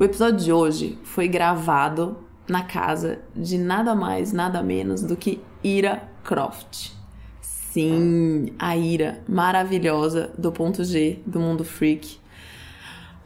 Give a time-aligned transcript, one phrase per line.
[0.00, 2.18] O episódio de hoje foi gravado
[2.48, 6.92] na casa de nada mais, nada menos do que Ira Croft.
[7.40, 12.16] Sim, a Ira, maravilhosa do ponto G do mundo freak.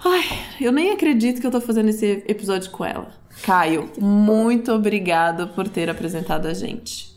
[0.02, 0.24] Ai,
[0.62, 3.10] eu nem acredito que eu tô fazendo esse episódio com ela.
[3.42, 7.11] Caio, muito obrigada por ter apresentado a gente.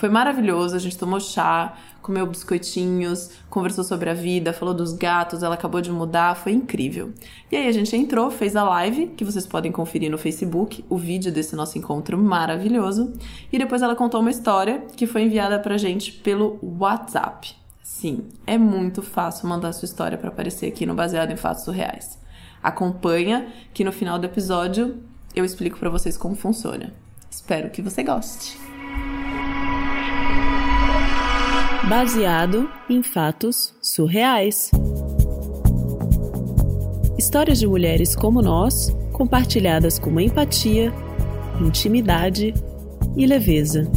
[0.00, 5.42] Foi maravilhoso, a gente tomou chá, comeu biscoitinhos, conversou sobre a vida, falou dos gatos,
[5.42, 7.12] ela acabou de mudar, foi incrível.
[7.52, 10.96] E aí a gente entrou, fez a live, que vocês podem conferir no Facebook, o
[10.96, 13.12] vídeo desse nosso encontro maravilhoso,
[13.52, 17.54] e depois ela contou uma história que foi enviada pra gente pelo WhatsApp.
[17.82, 22.18] Sim, é muito fácil mandar sua história para aparecer aqui no Baseado em Fatos Surreais.
[22.62, 24.96] Acompanha que no final do episódio
[25.36, 26.90] eu explico para vocês como funciona.
[27.30, 28.69] Espero que você goste.
[31.88, 34.70] Baseado em fatos surreais.
[37.18, 40.92] Histórias de mulheres como nós, compartilhadas com empatia,
[41.60, 42.54] intimidade
[43.16, 43.90] e leveza.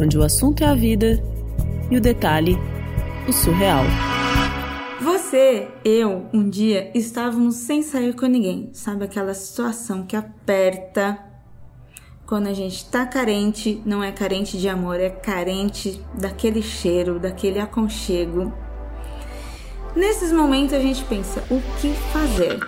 [0.00, 1.22] Onde o assunto é a vida
[1.90, 2.56] e o detalhe,
[3.26, 3.84] o surreal.
[5.00, 8.70] Você, eu, um dia estávamos sem sair com ninguém.
[8.72, 11.27] Sabe aquela situação que aperta
[12.28, 17.58] quando a gente tá carente, não é carente de amor, é carente daquele cheiro, daquele
[17.58, 18.52] aconchego.
[19.96, 22.60] Nesses momentos a gente pensa: o que fazer?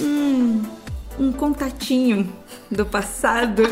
[0.00, 0.62] Hum,
[1.20, 2.26] um contatinho
[2.70, 3.62] do passado.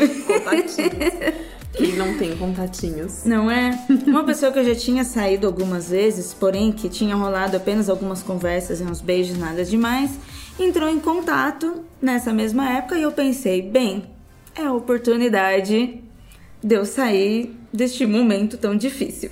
[1.73, 3.25] Quem não tem contatinhos.
[3.25, 3.85] Não é?
[4.07, 8.23] Uma pessoa que eu já tinha saído algumas vezes, porém que tinha rolado apenas algumas
[8.23, 10.11] conversas e uns beijos, nada demais,
[10.57, 14.05] entrou em contato nessa mesma época e eu pensei, bem,
[14.55, 16.01] é a oportunidade
[16.63, 19.31] de eu sair deste momento tão difícil.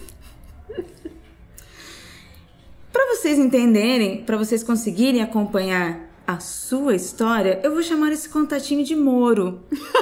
[2.92, 8.84] Para vocês entenderem, para vocês conseguirem acompanhar a sua história, eu vou chamar esse contatinho
[8.84, 9.60] de Moro.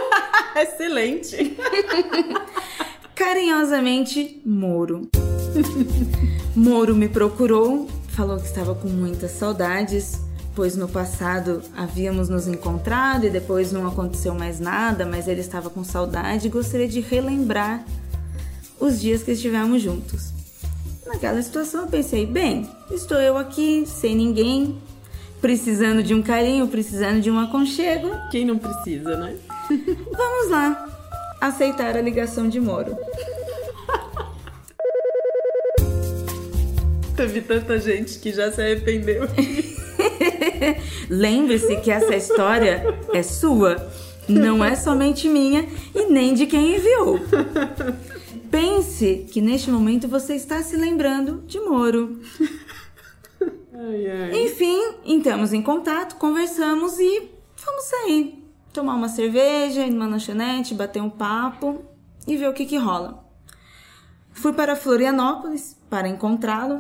[0.56, 1.58] Excelente!
[3.14, 5.10] Carinhosamente, Moro.
[6.56, 10.22] Moro me procurou, falou que estava com muitas saudades,
[10.56, 15.70] pois no passado havíamos nos encontrado e depois não aconteceu mais nada, mas ele estava
[15.70, 17.84] com saudade e gostaria de relembrar
[18.80, 20.32] os dias que estivemos juntos.
[21.06, 24.82] Naquela situação eu pensei, bem, estou eu aqui sem ninguém,
[25.42, 28.12] precisando de um carinho, precisando de um aconchego.
[28.30, 29.36] Quem não precisa, né?
[30.12, 30.88] Vamos lá
[31.42, 32.96] aceitar a ligação de Moro.
[37.18, 39.24] Teve tanta gente que já se arrependeu.
[41.10, 43.92] Lembre-se que essa história é sua,
[44.30, 47.20] não é somente minha e nem de quem enviou.
[48.50, 52.20] Pense que neste momento você está se lembrando de Moro.
[53.92, 54.46] Ai, ai.
[54.46, 57.30] Enfim, entramos em contato, conversamos e
[57.66, 58.42] vamos sair.
[58.72, 61.84] Tomar uma cerveja, ir numa lanchonete, bater um papo
[62.26, 63.26] e ver o que que rola.
[64.32, 66.78] Fui para Florianópolis para encontrá-lo.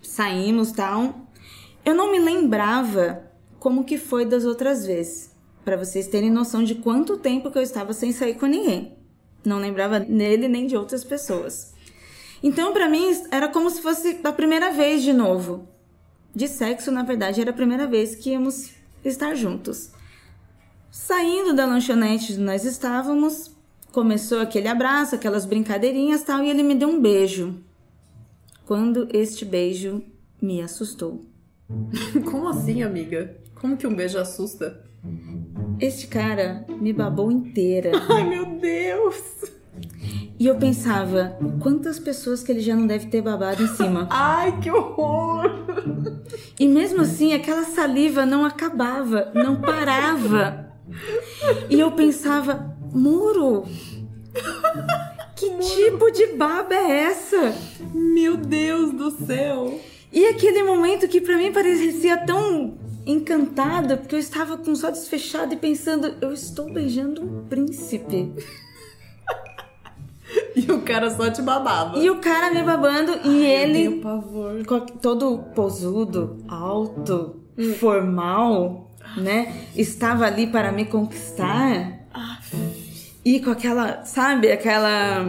[0.00, 1.26] Saímos, tal.
[1.84, 3.24] Eu não me lembrava
[3.58, 5.34] como que foi das outras vezes,
[5.64, 8.96] para vocês terem noção de quanto tempo que eu estava sem sair com ninguém.
[9.44, 11.74] Não lembrava nele nem de outras pessoas.
[12.40, 15.66] Então, para mim, era como se fosse a primeira vez de novo.
[16.38, 18.70] De sexo, na verdade, era a primeira vez que íamos
[19.04, 19.90] estar juntos.
[20.88, 23.50] Saindo da lanchonete onde nós estávamos,
[23.90, 27.60] começou aquele abraço, aquelas brincadeirinhas tal, e ele me deu um beijo.
[28.64, 30.00] Quando este beijo
[30.40, 31.26] me assustou.
[32.30, 33.36] Como assim, amiga?
[33.56, 34.84] Como que um beijo assusta?
[35.80, 37.90] Este cara me babou inteira.
[38.08, 39.57] Ai, meu Deus!
[40.38, 44.06] E eu pensava, quantas pessoas que ele já não deve ter babado em cima.
[44.12, 45.66] Ai, que horror!
[46.58, 50.68] E mesmo assim, aquela saliva não acabava, não parava.
[51.68, 53.64] E eu pensava, Muro,
[55.34, 57.54] que tipo de baba é essa?
[57.92, 59.80] Meu Deus do céu!
[60.12, 65.08] E aquele momento que pra mim parecia tão encantada, porque eu estava com os olhos
[65.08, 68.32] fechados e pensando, eu estou beijando um príncipe.
[70.58, 71.98] E o cara só te babava.
[71.98, 74.62] E o cara me babando e ele Meu pavor.
[75.00, 77.36] todo posudo, alto,
[77.78, 79.54] formal, né?
[79.76, 81.98] Estava ali para me conquistar.
[83.24, 85.24] E com aquela, sabe, aquela.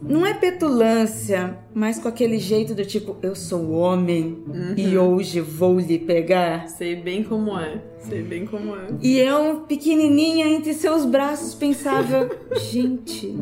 [0.00, 4.42] Não é petulância, mas com aquele jeito do tipo, eu sou homem
[4.76, 6.68] e hoje vou lhe pegar.
[6.68, 7.82] Sei bem como é.
[7.98, 8.88] Sei bem como é.
[9.00, 12.30] E eu, pequenininha, entre seus braços, pensava,
[12.70, 13.38] gente,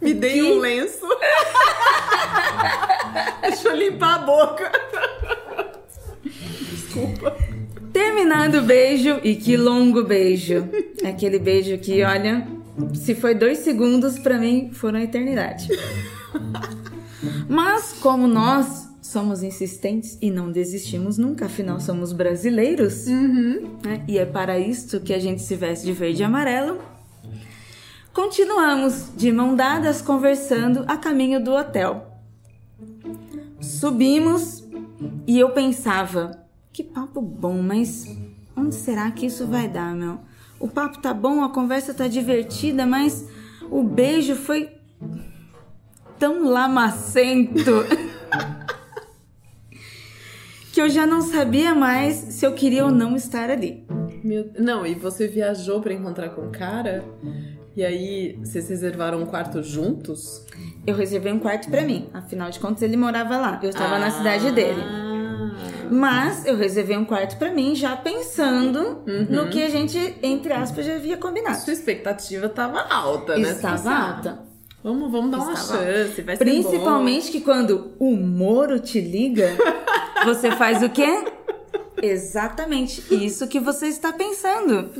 [0.00, 1.06] Me dei um lenço.
[3.42, 4.72] Deixa eu limpar a boca.
[6.70, 7.36] Desculpa.
[7.92, 10.68] Terminado o beijo, e que longo beijo.
[11.04, 12.46] Aquele beijo que, olha,
[12.94, 15.68] se foi dois segundos, pra mim foram a eternidade.
[17.48, 24.02] Mas, como nós somos insistentes e não desistimos nunca, afinal somos brasileiros, né?
[24.08, 26.78] e é para isto que a gente se veste de verde e amarelo.
[28.14, 32.06] Continuamos de mão dadas conversando a caminho do hotel.
[33.60, 34.62] Subimos
[35.26, 36.30] e eu pensava,
[36.72, 38.06] que papo bom, mas
[38.56, 40.20] onde será que isso vai dar, meu?
[40.60, 43.26] O papo tá bom, a conversa tá divertida, mas
[43.68, 44.70] o beijo foi
[46.18, 47.84] tão lamacento
[50.72, 53.84] que eu já não sabia mais se eu queria ou não estar ali.
[54.22, 57.04] Meu- Não, e você viajou pra encontrar com o cara?
[57.76, 60.44] E aí, vocês reservaram um quarto juntos?
[60.86, 64.06] Eu reservei um quarto pra mim, afinal de contas ele morava lá, eu estava na
[64.06, 64.10] Ah.
[64.10, 64.80] cidade dele.
[65.90, 70.86] Mas eu reservei um quarto pra mim já pensando no que a gente, entre aspas,
[70.86, 71.56] já havia combinado.
[71.58, 73.50] Sua expectativa tava alta, né?
[73.50, 74.38] Estava pensava, alta.
[74.82, 79.50] Vamos, vamos dar uma Estava chance, vai ser Principalmente que quando o Moro te liga,
[80.24, 81.24] você faz o quê?
[82.02, 84.90] Exatamente isso que você está pensando.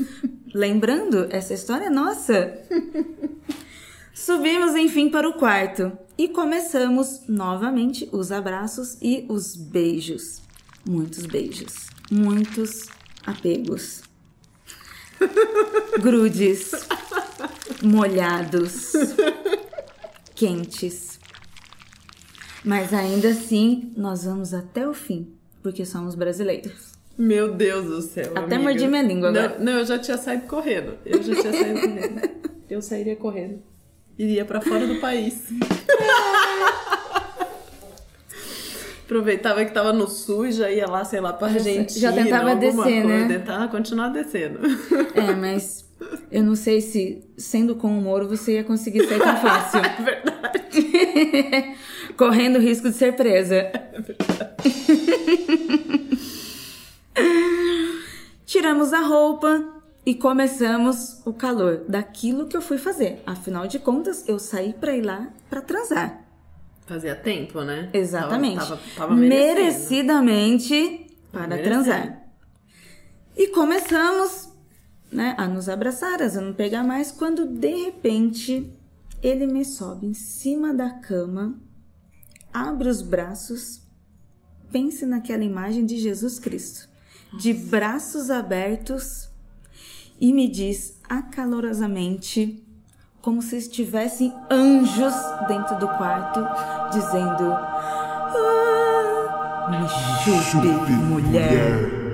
[0.55, 2.57] Lembrando, essa história nossa.
[4.15, 10.41] Subimos, enfim, para o quarto e começamos novamente os abraços e os beijos.
[10.87, 12.87] Muitos beijos, muitos
[13.27, 14.03] apegos.
[16.01, 16.71] Grudes,
[17.83, 18.93] molhados,
[20.37, 21.19] quentes.
[22.65, 26.94] Mas ainda assim, nós vamos até o fim, porque somos brasileiros.
[27.17, 28.33] Meu Deus do céu.
[28.35, 28.59] Até amiga.
[28.59, 29.59] mordi minha língua não, agora.
[29.63, 30.99] Não, eu já tinha saído correndo.
[31.07, 32.31] Eu já tinha saído correndo.
[32.69, 33.63] Eu sairia correndo.
[34.19, 35.43] Iria pra fora do país.
[39.05, 41.87] Aproveitava que tava no sul e já ia lá, sei lá, pra Argentina.
[41.89, 43.07] já tentava descer, coisa.
[43.07, 43.29] né?
[43.29, 44.61] Tentava continuar descendo.
[45.15, 45.85] É, mas
[46.31, 49.81] eu não sei se, sendo com o Moro, você ia conseguir sair tão fácil.
[50.03, 51.77] Verdade.
[52.17, 53.71] Correndo risco de ser presa.
[58.45, 63.23] Tiramos a roupa e começamos o calor daquilo que eu fui fazer.
[63.27, 66.25] Afinal de contas, eu saí pra ir lá pra transar.
[66.87, 67.89] Fazia tempo, né?
[67.93, 68.57] Exatamente.
[68.57, 69.15] Tava, tava, tava.
[69.15, 71.69] Merecidamente para Merecendo.
[71.69, 72.23] transar.
[73.37, 74.49] E começamos,
[75.11, 78.73] né, a nos abraçar, a não pegar mais, quando de repente
[79.23, 81.59] ele me sobe em cima da cama,
[82.53, 83.83] abre os braços,
[84.71, 86.89] pense naquela imagem de Jesus Cristo,
[87.39, 89.29] de braços abertos
[90.21, 92.63] e me diz acalorosamente,
[93.21, 95.15] como se estivessem anjos
[95.49, 96.41] dentro do quarto,
[96.93, 98.81] dizendo: "Ah,
[99.71, 99.89] Me
[100.23, 102.05] chupe, mulher.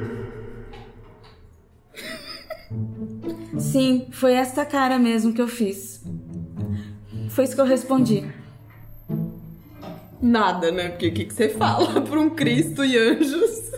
[3.58, 6.02] Sim, foi esta cara mesmo que eu fiz.
[7.30, 8.24] Foi isso que eu respondi.
[10.22, 10.90] Nada, né?
[10.90, 13.69] Porque o que, que você fala pra um Cristo e anjos?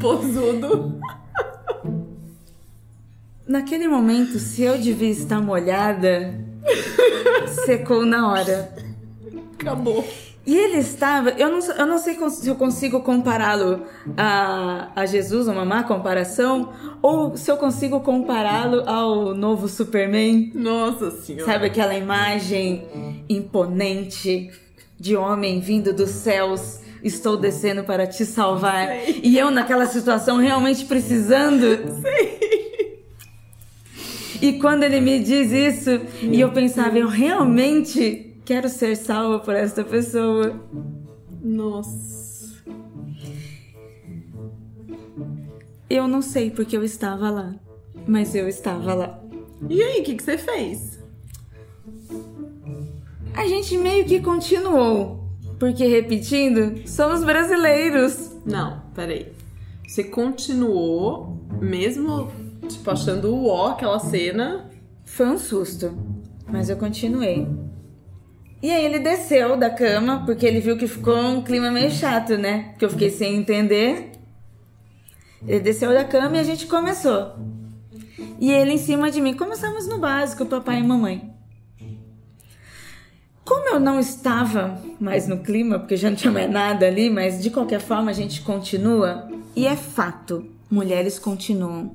[0.00, 1.00] Posudo.
[3.46, 6.34] Naquele momento, se eu devia estar molhada,
[7.64, 8.74] secou na hora.
[9.54, 10.04] Acabou.
[10.46, 13.82] E ele estava, eu não, eu não sei se eu consigo compará-lo
[14.16, 16.72] a, a Jesus, uma má comparação,
[17.02, 20.52] ou se eu consigo compará-lo ao novo Superman.
[20.54, 21.52] Nossa senhora.
[21.52, 22.86] Sabe aquela imagem
[23.28, 24.52] imponente
[24.98, 26.85] de homem vindo dos céus?
[27.02, 28.88] Estou descendo para te salvar.
[28.88, 29.20] Sei.
[29.22, 31.64] E eu naquela situação realmente precisando.
[34.40, 35.90] E quando ele me diz isso,
[36.22, 40.60] e eu pensava, eu realmente quero ser salva por esta pessoa.
[41.42, 42.54] Nossa.
[45.88, 47.54] Eu não sei porque eu estava lá,
[48.06, 49.20] mas eu estava lá.
[49.70, 50.98] E aí, o que, que você fez?
[53.34, 55.25] A gente meio que continuou,
[55.58, 58.36] porque repetindo, somos brasileiros.
[58.44, 59.32] Não, peraí.
[59.86, 62.30] Você continuou, mesmo,
[62.68, 64.70] tipo, achando o ó aquela cena.
[65.04, 65.96] Foi um susto,
[66.48, 67.46] mas eu continuei.
[68.62, 72.36] E aí ele desceu da cama, porque ele viu que ficou um clima meio chato,
[72.36, 72.74] né?
[72.78, 74.12] Que eu fiquei sem entender.
[75.46, 77.36] Ele desceu da cama e a gente começou.
[78.40, 79.34] E ele em cima de mim.
[79.34, 81.35] Começamos no básico, papai e mamãe.
[83.46, 87.40] Como eu não estava mais no clima, porque já não tinha mais nada ali, mas
[87.40, 89.28] de qualquer forma a gente continua.
[89.54, 91.94] E é fato, mulheres continuam.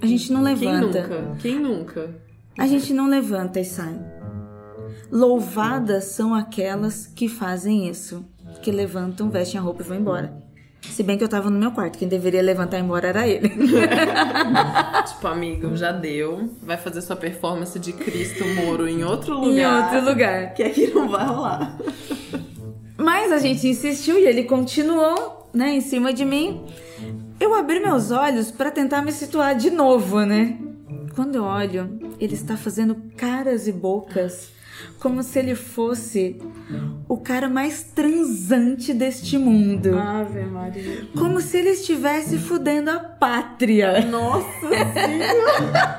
[0.00, 1.02] A gente não Quem levanta.
[1.02, 1.36] nunca?
[1.40, 2.10] Quem nunca?
[2.56, 3.98] A gente não levanta e sai.
[5.10, 8.24] Louvadas são aquelas que fazem isso,
[8.62, 10.32] que levantam, vestem a roupa e vão embora.
[10.90, 13.26] Se bem que eu tava no meu quarto, quem deveria levantar e ir embora era
[13.26, 13.48] ele.
[15.06, 16.50] Tipo, amigo, já deu.
[16.62, 19.94] Vai fazer sua performance de Cristo Moro em outro em lugar.
[19.94, 20.54] outro lugar.
[20.54, 21.78] Que aqui não vai rolar.
[22.96, 26.64] Mas a gente insistiu e ele continuou, né, em cima de mim.
[27.40, 30.58] Eu abri meus olhos pra tentar me situar de novo, né?
[31.14, 34.50] Quando eu olho, ele está fazendo caras e bocas
[34.98, 36.40] como se ele fosse
[37.08, 39.98] o cara mais transante deste mundo.
[39.98, 41.08] Ave Maria.
[41.18, 44.04] Como se ele estivesse fudendo a pátria.
[44.06, 45.98] Nossa senhora.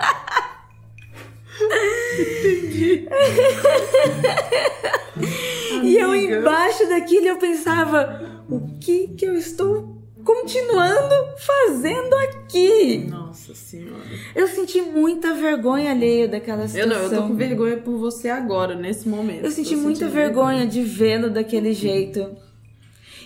[5.84, 9.93] E eu embaixo daquilo eu pensava, o que que eu estou
[10.24, 13.06] continuando fazendo aqui?
[13.10, 14.04] Nossa senhora.
[14.36, 16.98] Eu senti muita vergonha alheia daquela Eu situação.
[16.98, 19.44] não, eu tô com vergonha por você agora, nesse momento.
[19.44, 22.36] Eu senti Tô muita sentindo vergonha de vê-lo daquele jeito.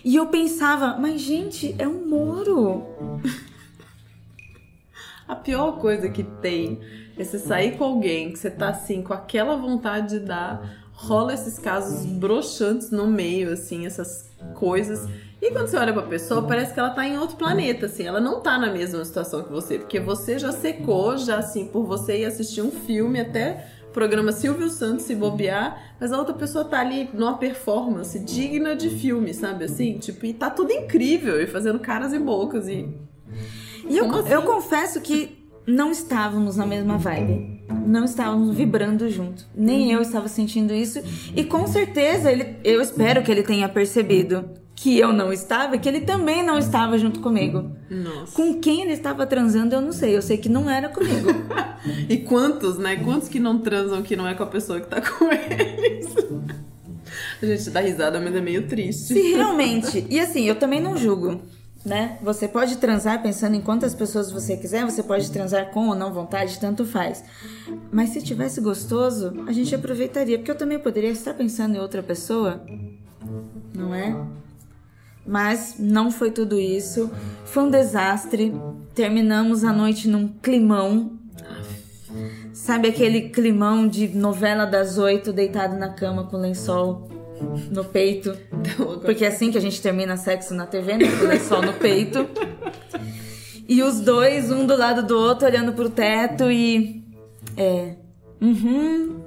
[0.03, 2.85] E eu pensava, mas gente, é um Moro.
[5.27, 6.79] A pior coisa que tem
[7.17, 11.33] é você sair com alguém que você tá assim, com aquela vontade de dar, rola
[11.33, 15.09] esses casos broxantes no meio, assim, essas coisas.
[15.41, 18.20] E quando você olha pra pessoa, parece que ela tá em outro planeta, assim, ela
[18.20, 22.22] não tá na mesma situação que você, porque você já secou, já assim, por você
[22.22, 26.79] ir assistir um filme até programa Silvio Santos se bobear, mas a outra pessoa tá
[26.79, 29.98] ali numa performance digna de filme, sabe assim?
[29.98, 32.88] Tipo, e tá tudo incrível, e fazendo caras e bocas e
[33.88, 34.29] E eu, assim?
[34.29, 37.62] eu confesso que não estávamos na mesma vibe.
[37.86, 39.46] Não estávamos vibrando junto.
[39.56, 41.00] Nem eu estava sentindo isso.
[41.36, 45.89] E com certeza, ele, eu espero que ele tenha percebido que eu não estava que
[45.89, 47.72] ele também não estava junto comigo.
[47.89, 48.31] Nossa.
[48.31, 50.15] Com quem ele estava transando, eu não sei.
[50.15, 51.27] Eu sei que não era comigo.
[52.10, 52.98] E quantos, né?
[52.98, 56.07] Quantos que não transam que não é com a pessoa que tá com eles?
[57.41, 59.13] A gente dá risada, mas é meio triste.
[59.13, 60.05] Se realmente.
[60.10, 61.39] E assim, eu também não julgo.
[61.86, 62.17] Né?
[62.22, 66.12] Você pode transar pensando em quantas pessoas você quiser, você pode transar com ou não
[66.12, 67.24] vontade, tanto faz.
[67.89, 72.03] Mas se tivesse gostoso, a gente aproveitaria, porque eu também poderia estar pensando em outra
[72.03, 72.62] pessoa,
[73.74, 74.13] não é?
[75.27, 77.12] Mas não foi tudo isso.
[77.46, 78.53] Foi um desastre.
[78.96, 81.19] Terminamos a noite num climão.
[82.53, 87.10] Sabe aquele climão de novela das oito, deitado na cama com lençol
[87.69, 88.36] no peito?
[89.03, 91.05] Porque é assim que a gente termina sexo na TV, né?
[91.19, 92.27] Com lençol no peito.
[93.67, 97.03] E os dois, um do lado do outro, olhando pro teto e.
[97.55, 97.96] É.
[98.41, 99.19] Uhum.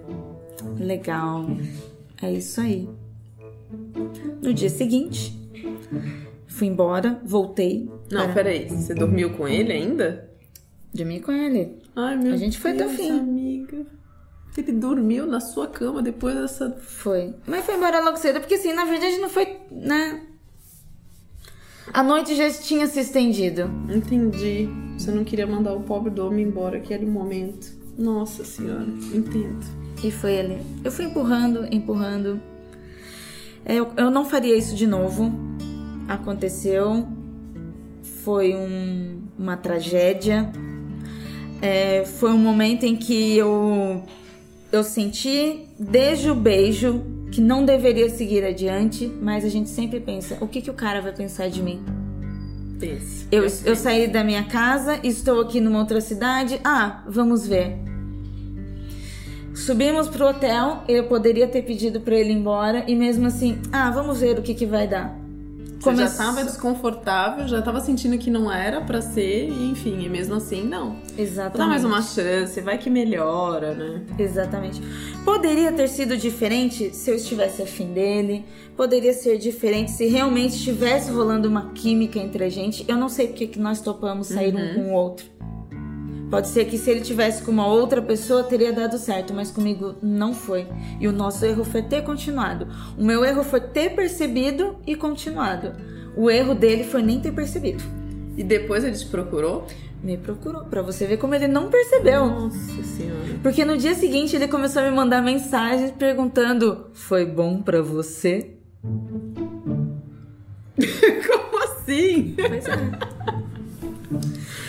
[0.78, 1.46] Legal.
[2.22, 2.88] É isso aí.
[4.42, 5.39] No dia seguinte,
[6.46, 7.88] fui embora, voltei.
[8.10, 8.68] Não, para- peraí.
[8.68, 10.28] Você dormiu com ele ainda?
[10.92, 11.78] Dormi com ele.
[11.94, 13.10] Ai, meu A gente foi até o Deus, fim.
[13.10, 13.86] amiga.
[14.58, 16.70] Ele dormiu na sua cama depois dessa.
[16.82, 17.34] Foi.
[17.46, 20.22] Mas foi embora logo cedo, porque assim, na verdade não foi, né?
[21.92, 23.70] A noite já tinha se estendido.
[23.88, 24.68] Entendi.
[24.98, 27.72] Você não queria mandar o pobre do homem embora aquele momento.
[27.96, 29.64] Nossa senhora, entendo.
[30.04, 30.58] E foi ali.
[30.84, 32.40] Eu fui empurrando, empurrando.
[33.64, 35.32] É, Eu, eu não faria isso de novo.
[36.10, 37.06] Aconteceu.
[38.24, 40.50] Foi um- uma tragédia.
[41.62, 44.02] É, foi um momento em que eu,
[44.72, 47.00] eu senti, desde o beijo,
[47.30, 51.00] que não deveria seguir adiante, mas a gente sempre pensa: o que, que o cara
[51.00, 51.80] vai pensar de mim?
[52.80, 53.26] Pensa.
[53.30, 56.58] Eu, eu saí da minha casa, estou aqui numa outra cidade.
[56.64, 57.76] Ah, vamos ver.
[59.54, 63.90] Subimos pro hotel, eu poderia ter pedido pra ele ir embora e mesmo assim, ah,
[63.90, 65.19] vamos ver o que que vai dar.
[65.82, 70.08] Já Come- tava desconfortável, já tava sentindo que não era pra ser, e enfim, e
[70.10, 70.96] mesmo assim, não.
[71.16, 71.58] Exatamente.
[71.58, 74.02] Dá mais uma chance, vai que melhora, né?
[74.18, 74.82] Exatamente.
[75.24, 78.44] Poderia ter sido diferente se eu estivesse afim dele.
[78.76, 82.84] Poderia ser diferente se realmente estivesse rolando uma química entre a gente.
[82.86, 85.26] Eu não sei porque que nós topamos sair um com o outro.
[86.30, 89.96] Pode ser que se ele tivesse com uma outra pessoa teria dado certo, mas comigo
[90.00, 90.66] não foi.
[91.00, 92.68] E o nosso erro foi ter continuado.
[92.96, 95.72] O meu erro foi ter percebido e continuado.
[96.16, 97.82] O erro dele foi nem ter percebido.
[98.36, 99.66] E depois ele te procurou?
[100.02, 102.26] Me procurou, pra você ver como ele não percebeu.
[102.26, 103.38] Nossa senhora.
[103.42, 108.52] Porque no dia seguinte ele começou a me mandar mensagens perguntando: Foi bom pra você?
[110.80, 112.34] Como assim?
[112.34, 112.78] Pois é.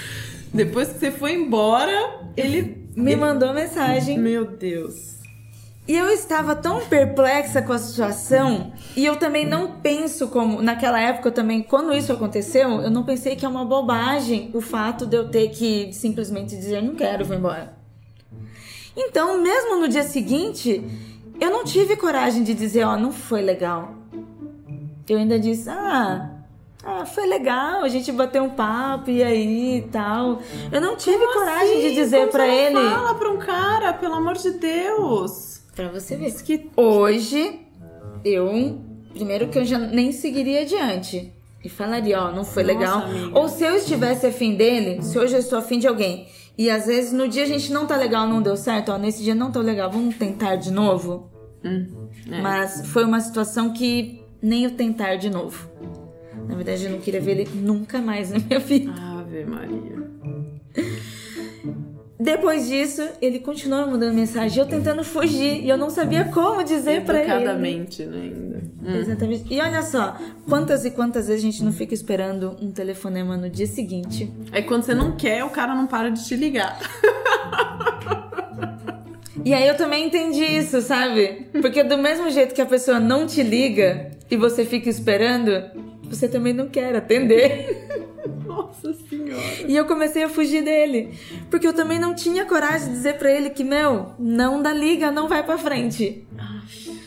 [0.54, 4.20] Depois que você foi embora, ele Me mandou mensagem.
[4.20, 5.20] Meu Deus.
[5.88, 10.62] E eu estava tão perplexa com a situação, e eu também não penso como.
[10.62, 14.62] Naquela época eu também, quando isso aconteceu, eu não pensei que é uma bobagem o
[14.62, 17.76] fato de eu ter que simplesmente dizer não quero, vou embora.
[18.96, 20.84] Então, mesmo no dia seguinte,
[21.40, 23.96] eu não tive coragem de dizer, ó, não foi legal.
[25.10, 26.31] Eu ainda disse, ah,
[26.84, 30.42] ah, foi legal, a gente bateu um papo e aí e tal.
[30.72, 31.90] Eu não tive Como coragem assim?
[31.90, 32.76] de dizer você ele.
[32.76, 35.62] Fala pra um cara, pelo amor de Deus.
[35.76, 36.34] Pra você ver.
[36.44, 37.60] Que Hoje,
[38.26, 38.80] eu.
[39.14, 41.32] Primeiro que eu já nem seguiria adiante.
[41.64, 43.00] E falaria, ó, não foi Nossa, legal.
[43.04, 43.40] amiga.
[43.40, 46.28] Ou se eu estivesse afim dele, se hoje eu estou afim de alguém.
[46.58, 49.24] E às vezes no dia a gente não tá legal, não deu certo, ó, nesse
[49.24, 51.30] dia não tô legal, vamos tentar de novo.
[51.64, 52.42] Hum, é.
[52.42, 55.70] Mas foi uma situação que nem o tentar de novo.
[56.48, 58.92] Na verdade, eu não queria ver ele nunca mais na minha vida.
[58.92, 60.02] Ave Maria.
[62.20, 67.04] Depois disso, ele continuou mandando mensagem, eu tentando fugir, e eu não sabia como dizer
[67.04, 67.32] pra ele.
[67.32, 68.62] Educadamente, né, ainda.
[68.84, 68.96] Hum.
[68.96, 69.52] Exatamente.
[69.52, 70.16] E olha só,
[70.48, 74.32] quantas e quantas vezes a gente não fica esperando um telefonema no dia seguinte.
[74.52, 76.80] Aí quando você não quer, o cara não para de te ligar.
[79.44, 81.48] E aí eu também entendi isso, sabe?
[81.60, 85.52] Porque do mesmo jeito que a pessoa não te liga e você fica esperando,
[86.16, 87.88] você também não quer atender.
[88.46, 89.42] Nossa senhora.
[89.68, 91.18] E eu comecei a fugir dele.
[91.50, 95.12] Porque eu também não tinha coragem de dizer pra ele que, meu, não dá liga,
[95.12, 96.28] não vai pra frente.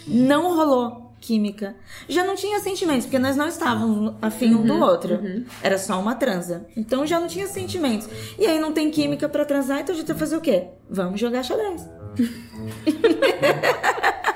[0.06, 1.74] Não rolou química.
[2.06, 5.18] Já não tinha sentimentos, porque nós não estávamos afim um do outro.
[5.62, 6.66] Era só uma transa.
[6.76, 8.08] Então já não tinha sentimentos.
[8.38, 10.68] E aí não tem química pra transar, então a gente vai fazer o quê?
[10.88, 11.88] Vamos jogar xadrez.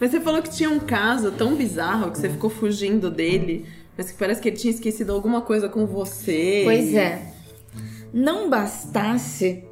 [0.00, 4.10] Mas você falou que tinha um caso tão bizarro que você ficou fugindo dele, mas
[4.10, 6.62] que parece que ele tinha esquecido alguma coisa com você.
[6.64, 7.32] Pois é.
[8.12, 9.64] Não bastasse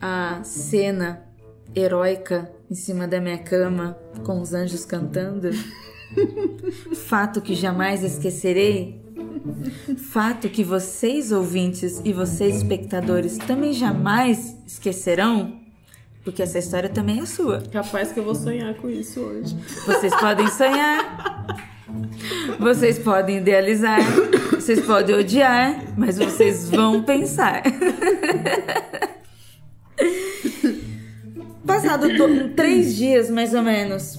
[0.00, 1.26] a cena
[1.74, 5.50] heróica em cima da minha cama com os anjos cantando,
[7.06, 9.00] fato que jamais esquecerei,
[9.96, 15.60] fato que vocês ouvintes e vocês espectadores também jamais esquecerão,
[16.26, 17.62] porque essa história também é sua.
[17.72, 19.56] Capaz que eu vou sonhar com isso hoje.
[19.86, 21.46] Vocês podem sonhar,
[22.58, 24.00] vocês podem idealizar,
[24.50, 27.62] vocês podem odiar, mas vocês vão pensar.
[31.64, 32.08] Passado
[32.56, 34.18] três dias, mais ou menos,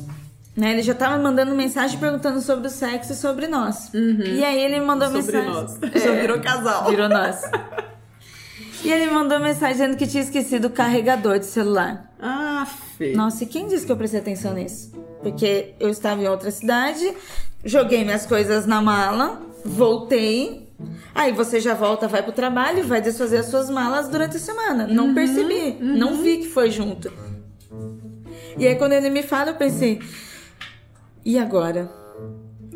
[0.55, 0.71] né?
[0.71, 3.91] Ele já tava mandando mensagem perguntando sobre o sexo e sobre nós.
[3.93, 5.51] E aí ele mandou Sobre mensagem.
[5.53, 5.77] nós.
[6.03, 6.89] Já virou casal.
[6.89, 7.41] Virou nós.
[8.83, 12.11] E ele mandou mensagem dizendo que tinha esquecido o carregador de celular.
[12.19, 13.13] Ah, Fê.
[13.13, 14.91] Nossa, e quem disse que eu prestei atenção nisso?
[15.21, 17.13] Porque eu estava em outra cidade,
[17.63, 20.67] joguei minhas coisas na mala, voltei.
[21.13, 24.87] Aí você já volta, vai pro trabalho vai desfazer as suas malas durante a semana.
[24.87, 27.11] Não percebi, não vi que foi junto.
[28.57, 29.99] E aí quando ele me fala, eu pensei,
[31.25, 31.91] e agora?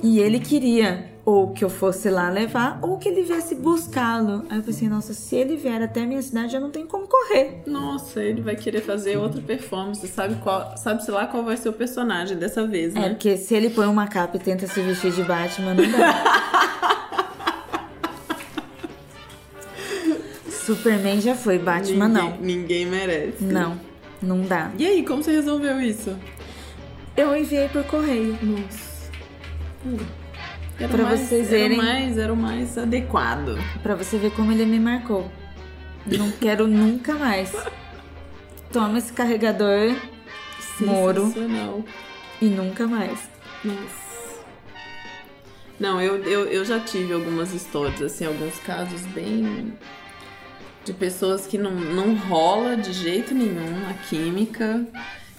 [0.03, 4.43] E ele queria ou que eu fosse lá levar, ou que ele viesse buscá-lo.
[4.49, 7.07] Aí eu pensei, nossa, se ele vier até a minha cidade, já não tem como
[7.07, 7.61] correr.
[7.67, 10.07] Nossa, ele vai querer fazer outra performance.
[10.07, 13.09] Sabe qual, sabe se lá qual vai ser o personagem dessa vez, É, né?
[13.09, 16.81] porque se ele põe uma capa e tenta se vestir de Batman, não dá.
[20.65, 22.37] Superman já foi, Batman ninguém, não.
[22.39, 23.43] Ninguém merece.
[23.43, 23.79] Não,
[24.21, 24.71] não dá.
[24.77, 26.15] E aí, como você resolveu isso?
[27.17, 28.37] Eu enviei por correio.
[28.41, 28.91] Nossa.
[30.83, 31.77] Era Pra mais, vocês verem.
[31.79, 33.57] Era mais, era o mais adequado.
[33.83, 35.29] Pra você ver como ele me marcou.
[36.05, 37.51] Não quero nunca mais.
[38.71, 39.95] Toma esse carregador
[40.79, 41.33] Moro.
[42.41, 43.19] E nunca mais.
[43.63, 44.01] Nossa.
[45.79, 49.73] Não, eu, eu, eu já tive algumas histórias, assim, alguns casos bem.
[50.85, 54.85] de pessoas que não, não rola de jeito nenhum a química.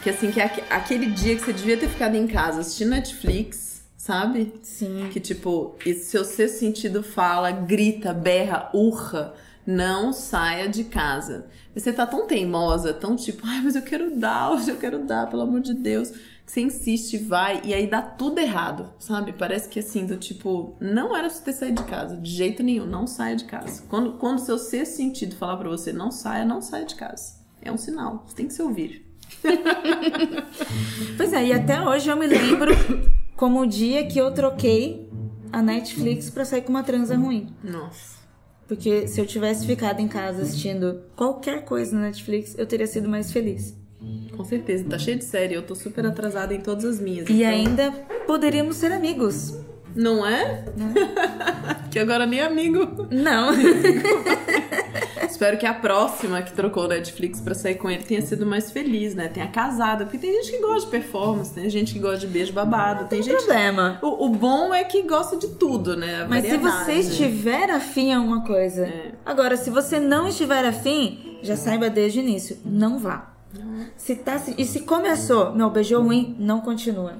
[0.02, 2.90] Que assim, que é aque- aquele dia que você devia ter ficado em casa assistindo
[2.90, 3.71] Netflix,
[4.02, 4.52] sabe?
[4.62, 5.08] Sim.
[5.12, 9.32] Que tipo, e seu sexto sentido fala, grita, berra, urra,
[9.64, 11.46] não saia de casa.
[11.72, 15.28] Você tá tão teimosa, tão tipo, ai, mas eu quero dar, hoje eu quero dar,
[15.30, 16.10] pelo amor de Deus.
[16.10, 19.32] Que você insiste, vai, e aí dá tudo errado, sabe?
[19.32, 22.60] Parece que assim, do tipo, não era pra você ter saído de casa, de jeito
[22.60, 23.84] nenhum, não saia de casa.
[23.88, 27.36] Quando, quando seu sexto sentido falar pra você, não saia, não saia de casa.
[27.62, 29.06] É um sinal, você tem que se ouvir.
[31.16, 32.74] Pois é, e até hoje eu me lembro
[33.36, 35.08] como o dia que eu troquei
[35.52, 37.48] a Netflix pra sair com uma transa ruim.
[37.62, 38.20] Nossa.
[38.68, 43.08] Porque se eu tivesse ficado em casa assistindo qualquer coisa na Netflix, eu teria sido
[43.08, 43.76] mais feliz.
[44.36, 47.28] Com certeza, tá cheio de série, eu tô super atrasada em todas as minhas.
[47.28, 47.92] E então- ainda
[48.26, 49.54] poderíamos ser amigos.
[49.94, 50.64] Não é?
[51.92, 53.06] que agora nem amigo.
[53.10, 53.52] Não.
[55.42, 58.70] Espero que a próxima que trocou o Netflix pra sair com ele tenha sido mais
[58.70, 59.26] feliz, né?
[59.26, 60.04] Tenha casado.
[60.04, 63.20] Porque tem gente que gosta de performance, tem gente que gosta de beijo babado, tem
[63.20, 63.38] gente.
[63.38, 63.98] Problema.
[64.00, 66.22] O, o bom é que gosta de tudo, né?
[66.22, 68.86] A Mas se você estiver afim é uma coisa.
[68.86, 69.14] É.
[69.26, 72.58] Agora, se você não estiver afim, já saiba desde o início.
[72.64, 73.32] Não vá.
[73.96, 77.14] Se tá, e se começou, meu, beijou ruim, não continua.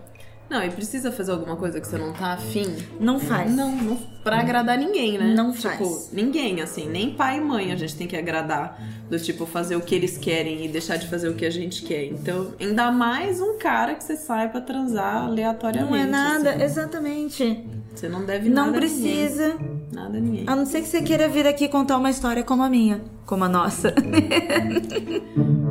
[0.53, 2.67] Não, e precisa fazer alguma coisa que você não tá afim?
[3.01, 3.51] Não faz.
[3.51, 5.33] Não, não pra agradar ninguém, né?
[5.35, 6.11] Não tipo, faz.
[6.13, 8.79] ninguém, assim, nem pai e mãe a gente tem que agradar.
[9.09, 11.83] Do tipo, fazer o que eles querem e deixar de fazer o que a gente
[11.83, 12.05] quer.
[12.05, 15.91] Então, ainda mais um cara que você sai pra transar aleatoriamente.
[15.91, 16.63] Não é nada, assim.
[16.63, 17.65] exatamente.
[17.95, 19.49] Você não deve Não nada a precisa.
[19.55, 19.83] ninguém.
[19.93, 20.45] Nada a ninguém.
[20.47, 23.45] A não ser que você queira vir aqui contar uma história como a minha, como
[23.45, 23.93] a nossa.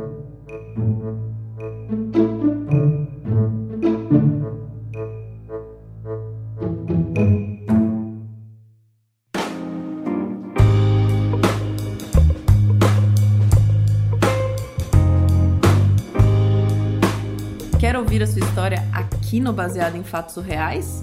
[19.32, 21.02] aqui no Baseado em Fatos Reais?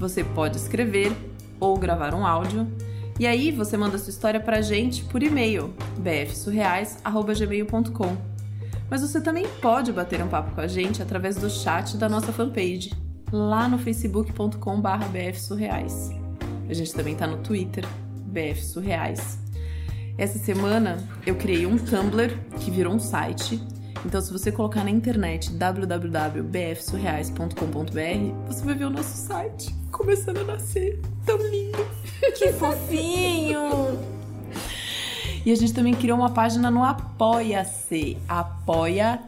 [0.00, 1.12] Você pode escrever
[1.60, 2.66] ou gravar um áudio.
[3.20, 8.16] E aí você manda sua história pra gente por e-mail, bfsurreais.gmail.com.
[8.90, 12.32] Mas você também pode bater um papo com a gente através do chat da nossa
[12.32, 12.92] fanpage,
[13.30, 16.10] lá no facebook.com.br bfsurreais.
[16.68, 17.86] A gente também tá no Twitter,
[18.26, 19.38] bfsurreais.
[20.18, 23.62] Essa semana eu criei um Tumblr que virou um site.
[24.04, 30.44] Então, se você colocar na internet www.bfsurreais.com.br, você vai ver o nosso site começando a
[30.44, 31.00] nascer.
[31.26, 31.84] Tão lindo!
[32.36, 33.98] que fofinho!
[35.46, 38.18] E a gente também criou uma página no Apoia-se.
[38.28, 39.24] Apoia-se.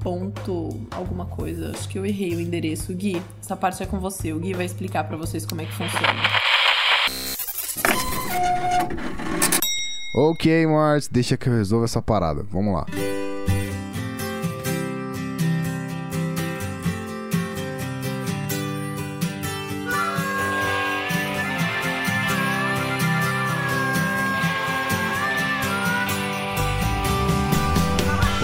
[0.00, 1.70] Ponto alguma coisa.
[1.70, 2.92] Acho que eu errei o endereço.
[2.92, 4.34] Gui, essa parte é com você.
[4.34, 6.41] O Gui vai explicar pra vocês como é que funciona.
[10.14, 12.44] Ok, Mars, deixa que eu resolva essa parada.
[12.50, 12.84] Vamos lá.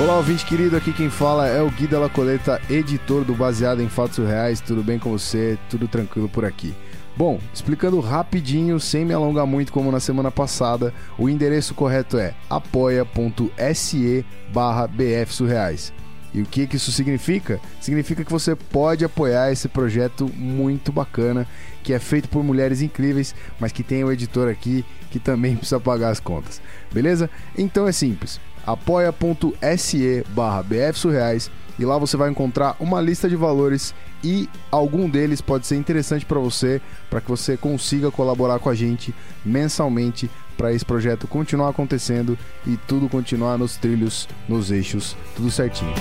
[0.00, 3.90] Olá, ouvinte querido, aqui quem fala é o Gui Della Coleta, editor do Baseado em
[3.90, 4.59] Fatos Reais.
[4.59, 5.59] Tudo bem com você?
[5.68, 6.74] Tudo tranquilo por aqui.
[7.18, 12.33] Bom, explicando rapidinho, sem me alongar muito como na semana passada, o endereço correto é
[12.48, 14.88] apoia.se barra.
[16.33, 17.61] E o que, que isso significa?
[17.81, 21.44] Significa que você pode apoiar esse projeto muito bacana,
[21.83, 25.81] que é feito por mulheres incríveis, mas que tem o editor aqui que também precisa
[25.81, 26.62] pagar as contas.
[26.92, 27.28] Beleza?
[27.57, 28.38] Então é simples.
[28.72, 35.40] apoia.se barra bfsurreais e lá você vai encontrar uma lista de valores e algum deles
[35.40, 40.72] pode ser interessante para você, para que você consiga colaborar com a gente mensalmente para
[40.72, 45.94] esse projeto continuar acontecendo e tudo continuar nos trilhos, nos eixos, tudo certinho.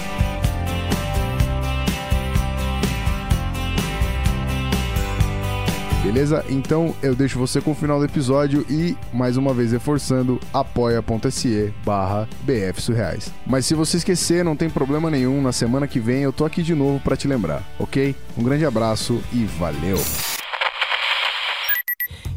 [6.07, 6.45] Beleza?
[6.47, 11.73] Então eu deixo você com o final do episódio e, mais uma vez reforçando, apoia.se
[11.85, 13.29] barra bfsurreais.
[13.45, 16.63] Mas se você esquecer, não tem problema nenhum, na semana que vem eu tô aqui
[16.63, 18.15] de novo para te lembrar, ok?
[18.37, 19.97] Um grande abraço e valeu!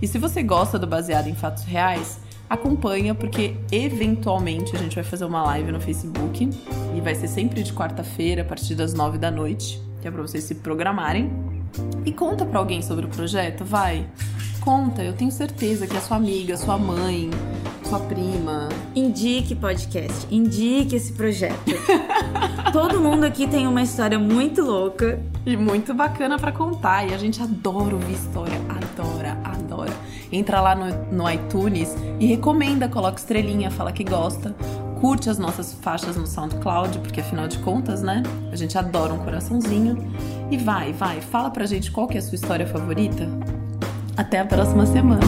[0.03, 5.05] E se você gosta do Baseado em Fatos Reais, acompanha, porque eventualmente a gente vai
[5.05, 6.51] fazer uma live no Facebook
[6.97, 10.23] e vai ser sempre de quarta-feira, a partir das nove da noite, que é pra
[10.23, 11.60] vocês se programarem.
[12.05, 14.07] E conta pra alguém sobre o projeto, vai.
[14.61, 17.31] Conta, eu tenho certeza que a sua amiga, sua mãe,
[17.85, 18.69] sua prima.
[18.95, 21.59] Indique podcast, indique esse projeto.
[22.73, 25.19] Todo mundo aqui tem uma história muito louca.
[25.45, 27.09] E muito bacana pra contar.
[27.09, 28.61] E a gente adora ouvir história.
[28.69, 29.93] Adora, adora.
[30.31, 34.55] Entra lá no, no iTunes e recomenda, coloca estrelinha, fala que gosta.
[35.01, 38.23] Curte as nossas faixas no SoundCloud, porque afinal de contas, né?
[38.53, 39.97] A gente adora um coraçãozinho.
[40.51, 43.29] E vai, vai, fala pra gente qual que é a sua história favorita.
[44.17, 45.21] Até a próxima semana.